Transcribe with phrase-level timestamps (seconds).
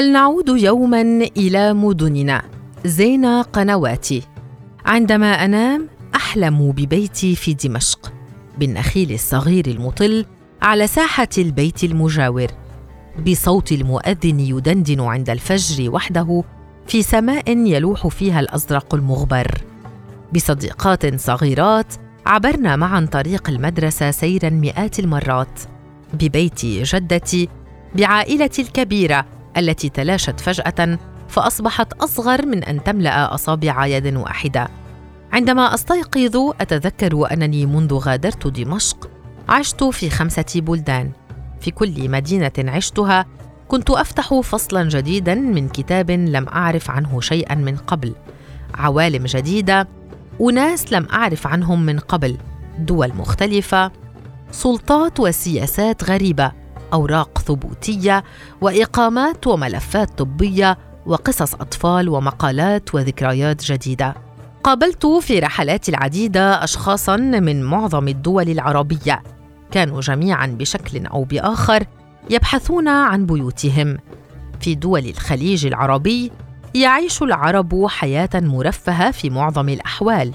[0.00, 1.00] هل نعود يوما
[1.36, 2.42] إلى مدننا؟
[2.84, 4.22] زين قنواتي.
[4.86, 8.12] عندما أنام أحلم ببيتي في دمشق
[8.58, 10.26] بالنخيل الصغير المطل
[10.62, 12.46] على ساحة البيت المجاور.
[13.26, 16.44] بصوت المؤذن يدندن عند الفجر وحده
[16.86, 19.64] في سماء يلوح فيها الأزرق المغبر.
[20.34, 21.94] بصديقات صغيرات
[22.26, 25.60] عبرنا معا طريق المدرسة سيرا مئات المرات.
[26.14, 27.48] ببيت جدتي
[27.94, 34.68] بعائلتي الكبيرة التي تلاشت فجأة فأصبحت أصغر من أن تملأ أصابع يد واحدة.
[35.32, 39.10] عندما أستيقظ أتذكر أنني منذ غادرت دمشق
[39.48, 41.10] عشت في خمسة بلدان.
[41.60, 43.26] في كل مدينة عشتها
[43.68, 48.14] كنت أفتح فصلا جديدا من كتاب لم أعرف عنه شيئا من قبل.
[48.74, 49.88] عوالم جديدة
[50.40, 52.36] أناس لم أعرف عنهم من قبل.
[52.78, 53.92] دول مختلفة
[54.50, 56.52] سلطات وسياسات غريبة.
[56.92, 58.24] أوراق ثبوتية
[58.60, 64.14] وإقامات وملفات طبية وقصص أطفال ومقالات وذكريات جديدة.
[64.64, 69.22] قابلت في رحلاتي العديدة اشخاصا من معظم الدول العربية.
[69.70, 71.84] كانوا جميعا بشكل أو بآخر
[72.30, 73.98] يبحثون عن بيوتهم.
[74.60, 76.32] في دول الخليج العربي
[76.74, 80.32] يعيش العرب حياة مرفهة في معظم الأحوال.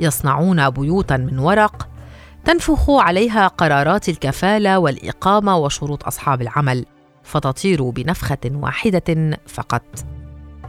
[0.00, 1.88] يصنعون بيوتا من ورق
[2.44, 6.86] تنفخ عليها قرارات الكفالة والإقامة وشروط أصحاب العمل
[7.22, 9.82] فتطير بنفخة واحدة فقط.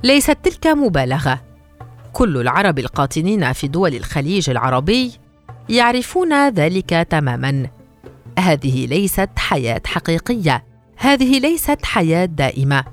[0.03, 1.41] ليست تلك مبالغة.
[2.13, 5.11] كل العرب القاطنين في دول الخليج العربي
[5.69, 7.67] يعرفون ذلك تماما.
[8.39, 10.63] هذه ليست حياة حقيقية.
[10.97, 12.83] هذه ليست حياة دائمة.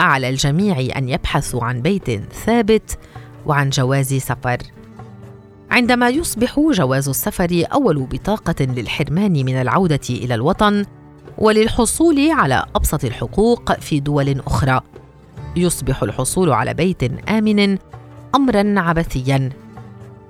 [0.00, 2.98] على الجميع أن يبحثوا عن بيت ثابت
[3.46, 4.58] وعن جواز سفر.
[5.70, 10.84] عندما يصبح جواز السفر أول بطاقة للحرمان من العودة إلى الوطن
[11.38, 14.80] وللحصول على أبسط الحقوق في دول أخرى.
[15.56, 17.78] يصبح الحصول على بيت آمن
[18.34, 19.50] امرا عبثيا.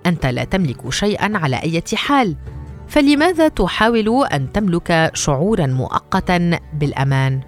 [0.06, 2.36] أنت لا تملك شيئا على أي حال
[2.88, 7.41] فلماذا تحاول أن تملك شعورا مؤقتا بالأمان؟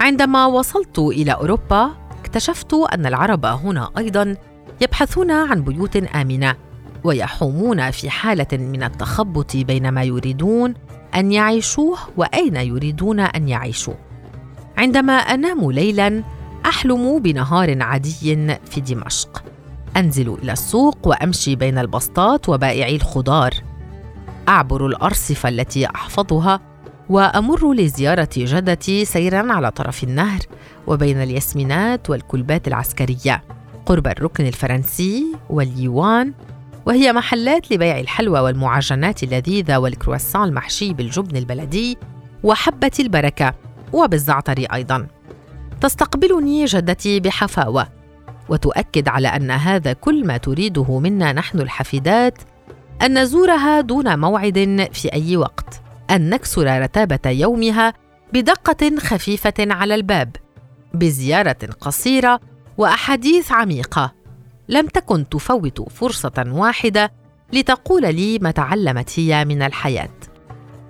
[0.00, 1.90] عندما وصلت إلى أوروبا
[2.20, 4.36] اكتشفت أن العرب هنا أيضا
[4.80, 6.65] يبحثون عن بيوت آمنة.
[7.04, 10.74] ويحومون في حالة من التخبط بين ما يريدون
[11.14, 13.94] أن يعيشوه وأين يريدون أن يعيشوا.
[14.78, 16.22] عندما أنام ليلا
[16.66, 19.44] أحلم بنهار عادي في دمشق.
[19.96, 23.54] أنزل إلى السوق وأمشي بين البسطات وبائعي الخضار.
[24.48, 26.60] أعبر الأرصفة التي أحفظها
[27.08, 30.40] وأمر لزيارة جدتي سيرا على طرف النهر
[30.86, 33.42] وبين الياسمينات والكلبات العسكرية.
[33.86, 36.32] قرب الركن الفرنسي واليوان
[36.86, 41.98] وهي محلات لبيع الحلوى والمعجنات اللذيذة والكرواسون المحشي بالجبن البلدي
[42.42, 43.54] وحبة البركة
[43.92, 45.06] وبالزعتر أيضا.
[45.80, 47.88] تستقبلني جدتي بحفاوة
[48.48, 52.38] وتؤكد على أن هذا كل ما تريده منا نحن الحفيدات
[53.02, 55.80] أن نزورها دون موعد في أي وقت
[56.10, 57.94] أن نكسر رتابة يومها
[58.32, 60.36] بدقة خفيفة على الباب
[60.94, 62.40] بزيارة قصيرة
[62.78, 64.25] وأحاديث عميقة.
[64.68, 67.12] لم تكن تفوت فرصة واحدة
[67.52, 70.08] لتقول لي ما تعلمت هي من الحياة.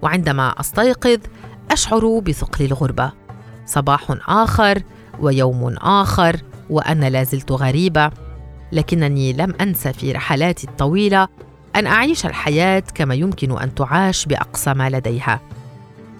[0.02, 1.18] وعندما أستيقظ
[1.70, 3.12] أشعر بثقل الغربة.
[3.66, 4.82] صباح آخر
[5.20, 6.36] ويوم آخر
[6.70, 8.10] وأنا لازلت غريبة.
[8.72, 11.28] لكنني لم انس في رحلاتي الطويلة
[11.76, 15.40] أن أعيش الحياة كما يمكن أن تعاش بأقصى ما لديها.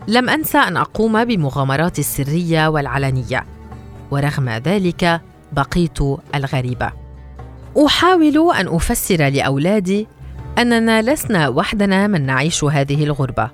[0.09, 3.47] لم أنسى أن أقوم بمغامراتي السرية والعلنية.
[4.11, 5.21] ورغم ذلك
[5.53, 5.99] بقيت
[6.34, 7.06] الغريبة.
[7.84, 10.06] أحاول أن أفسر لأولادي
[10.59, 13.50] أننا لسنا وحدنا من نعيش هذه الغربة.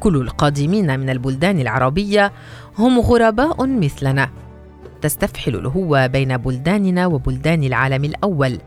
[0.00, 2.32] كل القادمين من البلدان العربية
[2.78, 4.30] هم غرباء مثلنا.
[5.02, 8.58] تستفحل الهوه بين بلداننا وبلدان العالم الأول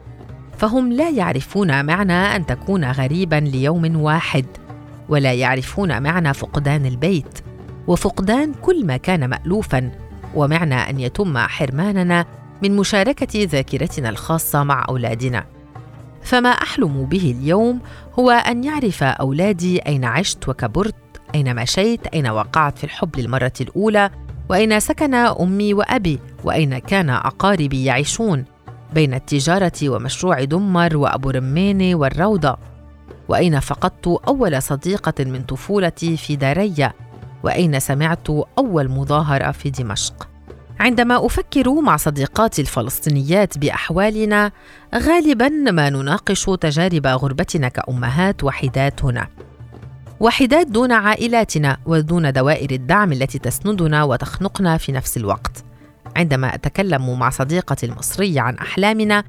[0.58, 4.46] فهم لا يعرفون معنى أن تكون غريبا ليوم واحد
[5.10, 7.40] ولا يعرفون معنى فقدان البيت
[7.88, 9.92] وفقدان كل ما كان مالوفا
[10.36, 12.26] ومعنى أن يتم حرماننا
[12.64, 15.46] من مشاركة ذاكرتنا الخاصة مع أولادنا.
[16.22, 17.80] فما أحلم به اليوم
[18.20, 20.96] هو أن يعرف أولادي أين عشت وكبرت
[21.36, 24.10] أين مشيت أين وقعت في الحب للمرة الأولى
[24.50, 28.46] وأين سكن أمي وأبي وأين كان أقاربي يعيشون
[28.94, 32.58] بين التجارة ومشروع دمر وأبو رمانه والروضة
[33.28, 36.94] وأين فقدت أول صديقة من طفولتي في داريا
[37.44, 40.33] وأين سمعت أول مظاهرة في دمشق.
[40.84, 44.52] عندما أفكر مع صديقاتي الفلسطينيات بأحوالنا
[44.96, 49.28] غالبا ما نناقش تجارب غربتنا كأمهات وحيدات هنا
[50.20, 55.64] وحدات دون عائلاتنا ودون دوائر الدعم التي تسندنا وتخنقنا في نفس الوقت.
[56.16, 59.24] عندما أتكلم مع صديقتي المصرية عن أحلامنا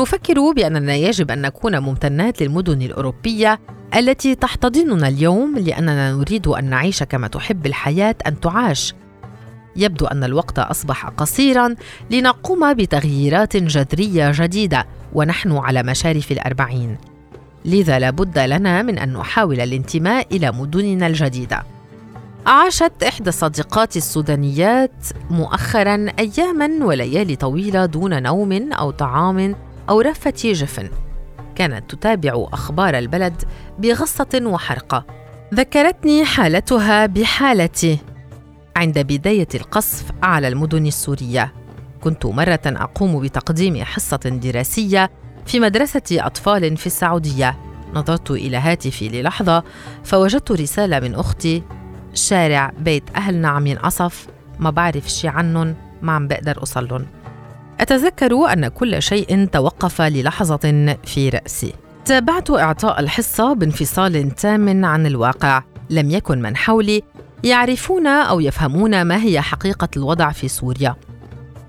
[0.00, 3.60] نفكر بأننا يجب أن نكون ممتنات للمدن الأوروبية
[3.96, 8.94] التي تحتضننا اليوم لأننا نريد أن نعيش كما تحب الحياة أن تعاش
[9.78, 11.74] يبدو أن الوقت أصبح قصيرا
[12.10, 16.96] لنقوم بتغييرات جذرية جديدة ونحن على مشارف الأربعين.
[17.64, 21.62] لذا لابد لنا من أن نحاول الانتماء إلى مدننا الجديدة.
[22.46, 29.56] عاشت إحدى صديقاتي السودانيات مؤخرا اياما وليالي طويلة دون نوم أو طعام
[29.88, 30.88] أو رفة جفن.
[31.54, 33.42] كانت تتابع أخبار البلد
[33.78, 35.04] بغصة وحرقة.
[35.54, 37.98] ذكرتني حالتها بحالتي.
[38.78, 41.52] عند بداية القصف على المدن السورية.
[42.00, 45.10] كنت مرة أقوم بتقديم حصة دراسية
[45.46, 47.56] في مدرسة أطفال في السعودية.
[47.94, 49.64] نظرت إلى هاتفي للحظة
[50.04, 51.62] فوجدت رسالة من أختي
[52.14, 54.26] شارع بيت اهلنا عم ينقصف
[54.58, 57.06] ما بعرف شي عنهم ما عم بقدر اوصلهم
[57.80, 61.72] أتذكر أن كل شيء توقف للحظة في رأسي.
[62.04, 65.62] تابعت إعطاء الحصة بانفصال تام عن الواقع.
[65.90, 67.02] لم يكن من حولي
[67.44, 70.96] يعرفون أو يفهمون ما هي حقيقة الوضع في سوريا.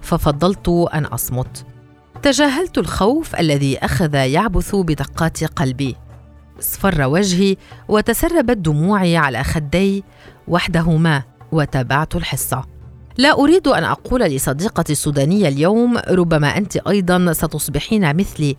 [0.02, 1.66] ففضلت أن أصمت.
[2.22, 5.96] تجاهلت الخوف الذي أخذ يعبث بدقات قلبي.
[6.60, 7.58] اصفر وجهي
[7.88, 10.04] وتسربت دموعي على خدي
[10.48, 12.66] وحدهما وتابعت الحصة.
[13.18, 18.56] لا أريد أن أقول لصديقتي السودانية اليوم ربما أنت أيضا ستصبحين مثلي.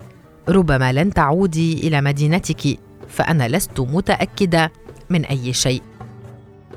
[0.48, 2.78] ربما لن تعودي إلى مدينتك
[3.08, 4.72] فأنا لست متأكدة
[5.10, 5.82] من أي شيء.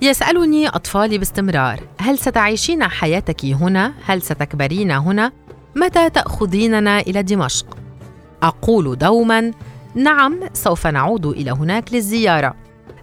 [0.03, 5.31] يسألني أطفالي باستمرار هل ستعيشين حياتك هنا؟ هل ستكبرين هنا؟
[5.75, 7.77] متى تأخذيننا إلى دمشق؟
[8.43, 9.51] أقول دوما
[9.95, 12.53] نعم سوف نعود إلى هناك للزيارة.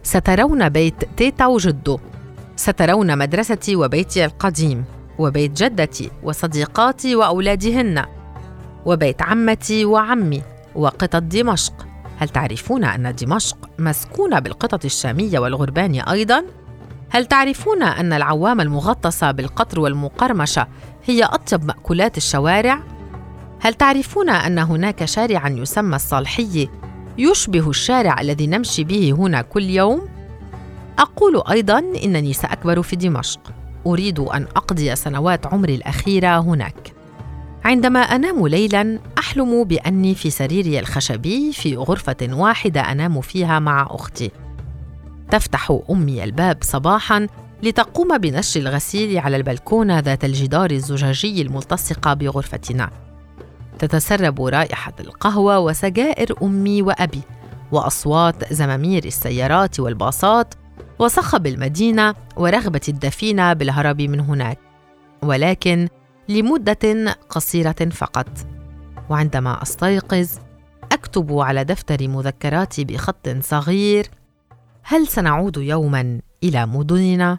[0.03, 1.99] سترون بيت تيتا وجدو.
[2.57, 4.85] سترون مدرستي وبيتي القديم
[5.19, 8.05] وبيت جدتي وصديقاتي وأولادهن
[8.87, 10.43] وبيت عمتي وعمي
[10.75, 11.87] وقطط دمشق.
[12.19, 16.45] هل تعرفون أن دمشق مسكونة بالقطط الشامية والغربان أيضا؟
[17.11, 20.67] هل تعرفون أن العوام المغطسة بالقطر والمقرمشة
[21.05, 22.83] هي أطيب مأكولات الشوارع؟
[23.61, 26.69] هل تعرفون أن هناك شارعا يسمى الصالحيه
[27.19, 30.09] يشبه الشارع الذي نمشي به هنا كل يوم؟
[30.99, 33.41] أقول أيضا إنني سأكبر في دمشق.
[33.87, 36.93] أريد أن أقضي سنوات عمري الأخيرة هناك.
[37.65, 44.31] عندما أنام ليلا أحلم بأني في سريري الخشبي في غرفة واحدة أنام فيها مع أختي.
[45.31, 47.27] تفتح أمي الباب صباحا
[47.63, 52.91] لتقوم بنشر الغسيل على البلكونة ذات الجدار الزجاجي الملتصقه بغرفتنا.
[53.79, 57.21] تتسرب رائحة القهوة وسجائر أمي وأبي
[57.73, 60.55] وأصوات زمامير السيارات والباصات
[60.99, 64.59] وصخب المدينة ورغبة الدفينة بالهرب من هناك.
[65.23, 65.89] ولكن
[66.29, 68.29] لمدة قصيرة فقط.
[69.11, 70.29] وعندما أستيقظ
[70.93, 74.07] أكتب على دفتر مذكراتي بخط صغير
[74.91, 77.39] هل سنعود يوما إلى مدننا؟